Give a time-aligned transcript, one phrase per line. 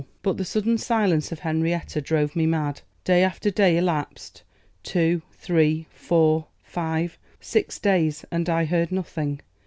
[0.23, 2.81] But the sudden silence of Henrietta drove me mad.
[3.03, 4.41] Day after day elapsed;
[4.81, 9.41] two, three, four, five, six days, and I heard nothing.